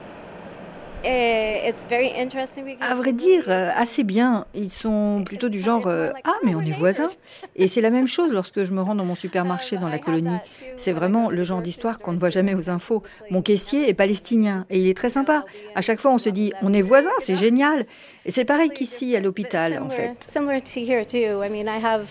eh, 1.05 1.69
it's 1.69 1.85
very 1.89 2.13
interesting 2.17 2.65
because 2.65 2.89
À 2.89 2.95
vrai 2.95 3.13
dire, 3.13 3.45
euh, 3.49 3.71
assez 3.75 4.05
bien. 4.05 4.47
Ils 4.55 4.71
sont 4.71 5.23
plutôt 5.25 5.49
du 5.49 5.61
genre 5.61 5.87
euh, 5.87 6.11
Ah, 6.25 6.35
mais 6.45 6.55
on 6.55 6.61
est 6.61 6.73
voisins. 6.73 7.11
Et 7.57 7.67
c'est 7.67 7.81
la 7.81 7.91
même 7.91 8.07
chose 8.07 8.33
lorsque 8.33 8.63
je 8.65 8.71
me 8.71 8.81
rends 8.81 8.95
dans 8.95 9.05
mon 9.05 9.17
supermarché 9.17 9.79
dans 9.79 9.89
la 9.89 9.99
colonie. 9.99 10.37
C'est 10.77 10.93
vraiment 10.93 11.31
le 11.31 11.43
genre 11.43 11.63
d'histoire 11.63 11.99
qu'on 11.99 12.13
ne 12.13 12.19
voit 12.19 12.31
jamais 12.31 12.55
aux 12.55 12.71
infos. 12.71 13.03
Mon 13.31 13.43
caissier 13.43 13.89
est 13.89 13.95
palestinien 13.95 14.65
et 14.71 14.79
il 14.79 14.89
est 14.89 14.97
très 14.97 15.11
sympa. 15.11 15.45
À 15.75 15.81
chaque 15.81 16.01
fois, 16.01 16.13
on 16.13 16.19
se 16.19 16.29
dit 16.29 16.53
On 16.63 16.73
est 16.73 16.83
voisins, 16.83 17.09
c'est 17.21 17.37
génial. 17.37 17.85
Et 18.25 18.31
c'est 18.31 18.45
pareil 18.45 18.71
qu'ici 18.71 19.17
à 19.17 19.21
l'hôpital, 19.21 19.81
en 19.83 19.91
fait. 19.91 20.13
Similar 20.31 20.61
to 20.63 20.81
here 20.81 21.05
too. 21.05 21.43
I 21.43 21.49
mean, 21.49 21.67
I 21.67 21.85
have 21.85 22.07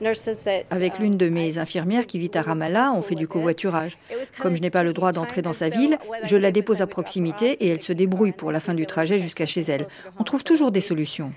nurses 0.00 0.44
that. 0.44 0.62
Avec 0.70 0.98
l'une 1.00 1.16
de 1.16 1.28
mes 1.28 1.58
infirmières 1.58 2.06
qui 2.06 2.18
vit 2.18 2.30
à 2.34 2.42
Ramallah, 2.42 2.92
on 2.94 3.02
fait 3.02 3.16
du 3.16 3.26
covoiturage. 3.26 3.98
Comme 4.38 4.54
je 4.54 4.62
n'ai 4.62 4.70
pas 4.70 4.84
le 4.84 4.92
droit 4.92 5.10
d'entrer 5.10 5.42
dans 5.42 5.52
sa 5.52 5.68
ville, 5.68 5.98
je 6.22 6.36
la 6.36 6.52
dépose 6.52 6.80
à 6.80 6.86
proximité 6.86 7.52
et 7.64 7.68
elle 7.68 7.80
se 7.80 7.92
débrouille 7.92 8.32
pour 8.32 8.52
la 8.52 8.60
fin 8.60 8.74
du 8.74 8.86
trajet 8.86 9.18
jusqu'à 9.18 9.46
chez 9.46 9.62
elle. 9.62 9.88
On 10.18 10.24
trouve 10.24 10.44
toujours 10.44 10.70
des 10.70 10.80
solutions. 10.80 11.32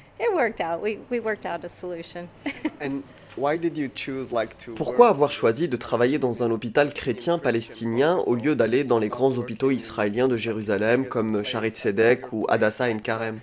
Pourquoi 4.76 5.10
avoir 5.10 5.32
choisi 5.32 5.68
de 5.68 5.76
travailler 5.76 6.20
dans 6.20 6.44
un 6.44 6.52
hôpital 6.52 6.94
chrétien 6.94 7.38
palestinien 7.38 8.18
au 8.26 8.36
lieu 8.36 8.56
d'aller 8.56 8.84
dans 8.86 9.00
les 9.00 9.10
grands 9.10 9.38
hôpitaux 9.38 9.72
israéliens 9.72 10.28
de 10.28 10.38
Jérusalem 10.38 11.06
comme 11.06 11.44
Sharet 11.44 11.72
Tzedek 11.72 12.32
ou 12.32 12.46
Hadassah 12.48 12.90
en 12.90 13.00
Karem 13.00 13.40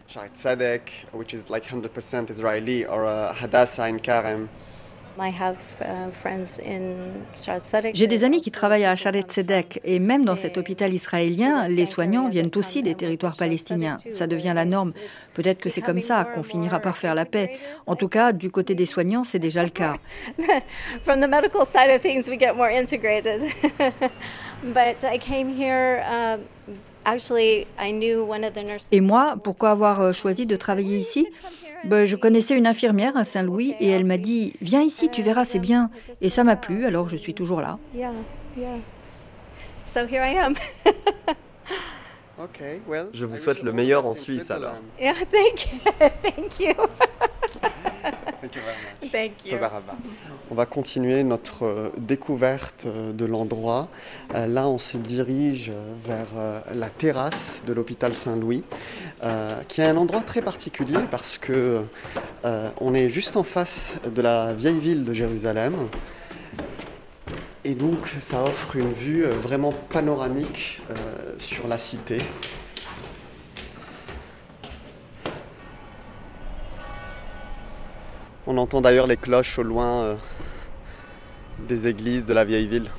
J'ai 7.95 8.07
des 8.07 8.25
amis 8.25 8.41
qui 8.41 8.51
travaillent 8.51 8.85
à 8.85 8.97
Sharet 8.97 9.23
Tzedek 9.23 9.81
et 9.85 9.99
même 9.99 10.25
dans 10.25 10.37
cet 10.37 10.57
hôpital 10.57 10.93
israélien, 10.93 11.69
les 11.69 11.87
soignants 11.87 12.29
viennent 12.29 12.51
aussi 12.57 12.83
des 12.83 12.95
territoires 12.95 13.37
palestiniens. 13.37 13.99
Ça 14.11 14.27
devient 14.27 14.53
la 14.55 14.65
norme. 14.65 14.93
Peut-être 15.35 15.61
que 15.61 15.71
c'est 15.71 15.83
comme 15.83 16.01
ça 16.01 16.25
qu'on 16.25 16.43
finira 16.43 16.81
par 16.81 16.97
faire 16.97 17.15
la 17.15 17.25
paix. 17.25 17.59
En 17.87 17.97
tout 17.97 18.09
cas, 18.09 18.33
du 18.33 18.51
côté 18.51 18.75
des 18.75 18.87
soignants, 18.87 19.25
c'est 19.25 19.39
déjà 19.39 19.63
le 19.63 19.71
cas. 19.71 19.97
From 21.05 21.21
the 21.21 21.29
medical 21.29 21.67
side 21.67 21.91
of 21.95 22.01
things, 22.01 22.29
we 22.29 22.39
get 22.39 22.55
more 22.55 22.71
integrated. 22.71 23.43
but 24.65 25.05
I 25.05 25.19
came 25.19 25.49
here. 25.49 26.03
Actually, 27.05 27.67
I 27.79 27.91
knew 27.91 28.25
one 28.25 28.45
of 28.45 28.55
the 28.55 28.63
nurses. 28.63 28.89
Et 28.93 29.01
moi, 29.01 29.35
pourquoi 29.43 29.71
avoir 29.71 30.01
euh, 30.01 30.13
choisi 30.13 30.47
de 30.47 30.55
travailler 30.55 30.99
ici? 30.99 31.27
Ben, 31.85 32.07
Je 32.07 32.17
connaissais 32.17 32.57
une 32.57 32.67
infirmière 32.67 33.17
à 33.17 33.25
Saint-Louis 33.25 33.75
et 33.81 33.89
elle 33.89 34.05
m'a 34.05 34.19
dit 34.19 34.55
Viens 34.61 34.83
ici, 34.83 35.09
tu 35.11 35.23
verras, 35.23 35.45
c'est 35.45 35.59
bien. 35.59 35.91
Et 36.21 36.29
ça 36.29 36.45
m'a 36.45 36.57
plu, 36.57 36.87
alors 36.87 37.09
je 37.09 37.17
suis 37.17 37.35
toujours 37.35 37.61
là. 37.61 37.79
Yeah, 37.95 38.13
yeah. 38.57 38.79
So 39.87 40.07
here 40.07 40.25
I 40.25 40.39
am. 40.39 40.55
Okay, 42.39 42.81
well, 42.89 43.09
je 43.13 43.27
vous 43.27 43.37
souhaite 43.37 43.63
le 43.63 43.73
meilleur 43.73 44.07
en 44.07 44.15
Suisse 44.15 44.51
alors. 44.51 44.75
thank 48.43 48.57
you. 48.57 48.63
thank 49.11 49.45
you. 49.45 49.59
Thank 49.59 49.73
you. 49.73 50.13
On 50.51 50.55
va 50.55 50.67
continuer 50.67 51.23
notre 51.23 51.65
euh, 51.65 51.93
découverte 51.97 52.85
euh, 52.87 53.13
de 53.13 53.25
l'endroit. 53.25 53.89
Euh, 54.35 54.47
Là, 54.47 54.69
on 54.69 54.79
se 54.79 54.97
dirige 54.97 55.73
vers 56.05 56.29
la 56.75 56.89
terrasse 56.89 57.63
de 57.67 57.73
l'hôpital 57.73 58.15
Saint-Louis, 58.15 58.65
qui 59.69 59.81
est 59.81 59.85
un 59.85 59.97
endroit 59.97 60.21
très 60.21 60.43
particulier 60.43 60.99
parce 61.11 61.39
que 61.39 61.85
on 62.45 62.95
est 62.95 63.09
juste 63.09 63.37
en 63.37 63.45
face 63.45 63.95
de 64.05 64.21
la 64.21 64.53
vieille 64.53 64.81
ville 64.81 65.05
de 65.05 65.13
Jérusalem. 65.13 65.75
Et 67.65 67.75
donc, 67.75 68.09
ça 68.21 68.43
offre 68.43 68.77
une 68.77 68.93
vue 68.93 69.25
vraiment 69.25 69.73
panoramique 69.91 70.81
sur 71.39 71.69
la 71.69 71.79
cité. 71.79 72.19
On 78.46 78.58
entend 78.58 78.82
d'ailleurs 78.82 79.08
les 79.08 79.18
cloches 79.18 79.60
au 79.60 79.64
loin 79.64 79.92
euh, 80.04 80.16
des 81.70 81.88
églises 81.88 82.26
de 82.26 82.34
la 82.34 82.46
vieille 82.46 82.68
ville. 82.68 82.90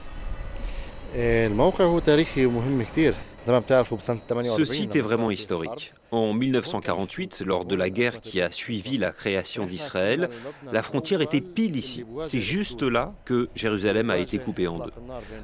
الموقع 1.15 1.85
هو 1.85 1.99
تاريخي 1.99 2.47
ومهم 2.47 2.83
كتير 2.83 3.15
Ce 3.44 4.66
site 4.66 4.96
est 4.96 5.02
vraiment 5.02 5.30
historique. 5.30 5.94
En 6.12 6.32
1948, 6.32 7.42
lors 7.46 7.66
de 7.66 7.76
la 7.76 7.90
guerre 7.90 8.22
qui 8.22 8.40
a 8.40 8.52
suivi 8.52 8.98
la 8.98 9.12
création 9.12 9.66
d'Israël, 9.66 10.30
la 10.72 10.84
frontière 10.84 11.22
était 11.22 11.42
pile 11.42 11.76
ici. 11.76 12.06
C'est 12.24 12.40
juste 12.40 12.84
là 12.84 13.14
que 13.26 13.50
Jérusalem 13.56 14.12
a 14.12 14.18
été 14.18 14.38
coupée 14.38 14.68
en 14.68 14.78
deux. 14.78 14.92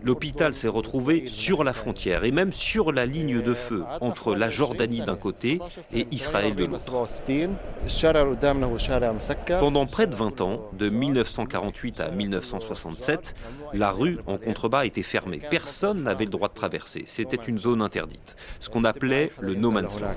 L'hôpital 0.04 0.54
s'est 0.54 0.68
retrouvé 0.68 1.28
sur 1.28 1.64
la 1.64 1.74
frontière 1.74 2.24
et 2.24 2.32
même 2.32 2.54
sur 2.54 2.92
la 2.92 3.06
ligne 3.06 3.42
de 3.42 3.54
feu 3.54 3.84
entre 4.00 4.36
la 4.36 4.50
Jordanie 4.50 5.02
d'un 5.02 5.16
côté 5.16 5.60
et 5.92 6.08
Israël 6.12 6.56
de 6.56 6.66
l'autre. 6.66 6.92
Pendant 9.60 9.86
près 9.88 10.08
de 10.08 10.16
20 10.16 10.42
ans, 10.42 10.70
de 10.74 10.90
1948 10.90 12.00
à 12.00 12.12
1967, 12.12 13.36
la 13.74 13.92
rue 13.92 14.20
en 14.28 14.38
contrebas 14.38 14.86
était 14.86 15.04
fermée. 15.04 15.42
Personne 15.50 16.04
n'avait 16.04 16.26
le 16.26 16.32
droit 16.32 16.48
de 16.48 16.54
traverser. 16.54 17.04
C'était 17.08 17.38
une 17.48 17.60
zone 17.60 17.82
ce 18.60 18.70
qu'on 18.70 18.84
appelait 18.84 19.32
le 19.40 19.56
no 19.56 19.72
man's 19.72 20.00
land. 20.00 20.16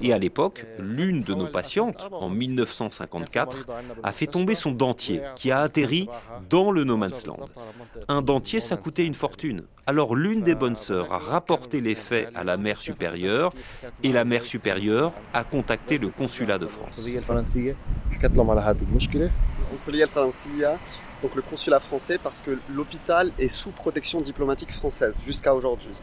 Et 0.00 0.12
à 0.12 0.18
l'époque, 0.18 0.64
l'une 0.78 1.22
de 1.22 1.34
nos 1.34 1.46
patientes, 1.46 2.08
en 2.12 2.28
1954, 2.28 3.66
a 4.02 4.12
fait 4.12 4.26
tomber 4.26 4.54
son 4.54 4.70
dentier 4.70 5.22
qui 5.34 5.50
a 5.50 5.60
atterri 5.60 6.08
dans 6.48 6.70
le 6.70 6.84
No 6.84 6.96
Man's 6.96 7.26
Land. 7.26 7.48
Un 8.08 8.22
dentier, 8.22 8.60
ça 8.60 8.76
coûtait 8.76 9.04
une 9.04 9.14
fortune. 9.14 9.64
Alors 9.86 10.14
l'une 10.14 10.42
des 10.42 10.54
bonnes 10.54 10.76
sœurs 10.76 11.12
a 11.12 11.18
rapporté 11.18 11.80
les 11.80 11.94
faits 11.94 12.30
à 12.34 12.44
la 12.44 12.56
mère 12.56 12.78
supérieure 12.78 13.52
et 14.02 14.12
la 14.12 14.24
mère 14.24 14.44
supérieure 14.44 15.12
a 15.32 15.44
contacté 15.44 15.98
le 15.98 16.08
consulat 16.08 16.58
de 16.58 16.66
France 16.66 17.06
donc 21.22 21.34
le 21.34 21.42
consulat 21.42 21.80
français, 21.80 22.18
parce 22.22 22.40
que 22.40 22.58
l'hôpital 22.72 23.32
est 23.38 23.48
sous 23.48 23.70
protection 23.70 24.20
diplomatique 24.20 24.70
française 24.70 25.22
jusqu'à 25.24 25.54
aujourd'hui. 25.54 25.94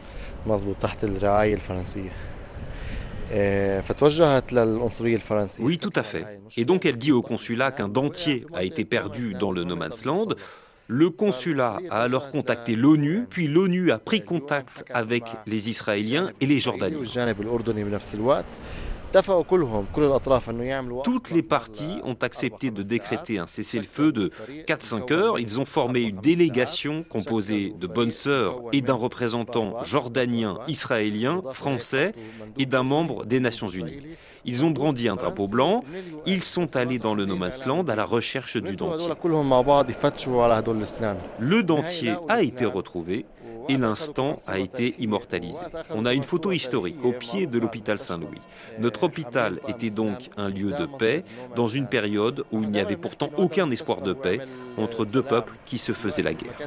Oui, 5.62 5.78
tout 5.78 5.92
à 5.96 6.02
fait. 6.02 6.40
Et 6.56 6.64
donc 6.64 6.84
elle 6.84 6.98
dit 6.98 7.12
au 7.12 7.22
consulat 7.22 7.72
qu'un 7.72 7.88
dentier 7.88 8.46
a 8.52 8.64
été 8.64 8.84
perdu 8.84 9.34
dans 9.34 9.50
le 9.50 9.64
No 9.64 9.76
Man's 9.76 10.04
Land. 10.04 10.34
Le 10.86 11.08
consulat 11.08 11.78
a 11.90 12.02
alors 12.02 12.30
contacté 12.30 12.76
l'ONU, 12.76 13.26
puis 13.30 13.46
l'ONU 13.46 13.90
a 13.90 13.98
pris 13.98 14.22
contact 14.22 14.84
avec 14.92 15.24
les 15.46 15.70
Israéliens 15.70 16.30
et 16.42 16.46
les 16.46 16.60
Jordaniens. 16.60 16.98
Toutes 21.04 21.30
les 21.30 21.42
parties 21.42 22.00
ont 22.04 22.16
accepté 22.20 22.70
de 22.70 22.82
décréter 22.82 23.38
un 23.38 23.46
cessez-le-feu 23.46 24.12
de 24.12 24.30
4-5 24.66 25.12
heures. 25.12 25.38
Ils 25.38 25.60
ont 25.60 25.64
formé 25.64 26.02
une 26.02 26.20
délégation 26.20 27.04
composée 27.04 27.74
de 27.78 27.86
bonnes 27.86 28.12
sœurs 28.12 28.60
et 28.72 28.80
d'un 28.80 28.94
représentant 28.94 29.84
jordanien, 29.84 30.58
israélien, 30.66 31.42
français 31.52 32.12
et 32.58 32.66
d'un 32.66 32.82
membre 32.82 33.24
des 33.24 33.40
Nations 33.40 33.68
Unies. 33.68 34.00
Ils 34.44 34.64
ont 34.64 34.70
brandi 34.70 35.08
un 35.08 35.16
drapeau 35.16 35.46
blanc. 35.46 35.84
Ils 36.26 36.42
sont 36.42 36.76
allés 36.76 36.98
dans 36.98 37.14
le 37.14 37.24
No 37.24 37.36
Man's 37.36 37.64
Land 37.66 37.84
à 37.88 37.96
la 37.96 38.04
recherche 38.04 38.56
du 38.56 38.76
dentier. 38.76 39.08
Le 41.38 41.62
dentier 41.62 42.14
a 42.28 42.42
été 42.42 42.64
retrouvé 42.64 43.26
et 43.68 43.76
l'instant 43.76 44.36
a 44.46 44.58
été 44.58 44.94
immortalisé. 44.98 45.58
On 45.90 46.06
a 46.06 46.12
une 46.12 46.22
photo 46.22 46.52
historique 46.52 47.04
au 47.04 47.12
pied 47.12 47.46
de 47.46 47.58
l'hôpital 47.58 47.98
Saint-Louis. 47.98 48.40
Notre 48.78 49.04
hôpital 49.04 49.60
était 49.68 49.90
donc 49.90 50.30
un 50.36 50.48
lieu 50.48 50.70
de 50.70 50.86
paix 50.86 51.24
dans 51.56 51.68
une 51.68 51.86
période 51.86 52.44
où 52.52 52.62
il 52.62 52.70
n'y 52.70 52.80
avait 52.80 52.96
pourtant 52.96 53.30
aucun 53.36 53.70
espoir 53.70 54.00
de 54.02 54.12
paix 54.12 54.40
entre 54.76 55.04
deux 55.04 55.22
peuples 55.22 55.54
qui 55.66 55.78
se 55.78 55.92
faisaient 55.92 56.22
la 56.22 56.34
guerre. 56.34 56.58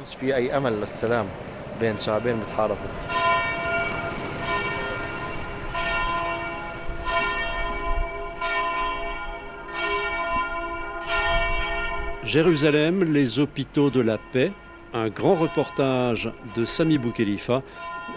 Jérusalem, 12.28 13.04
les 13.04 13.38
hôpitaux 13.38 13.88
de 13.88 14.02
la 14.02 14.18
paix, 14.18 14.52
un 14.94 15.08
grand 15.08 15.34
reportage 15.34 16.30
de 16.54 16.64
Sami 16.64 16.98
Boukhelifa, 16.98 17.62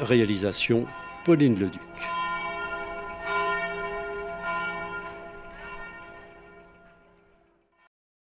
réalisation 0.01 0.85
Pauline 1.25 1.59
Leduc. 1.59 2.20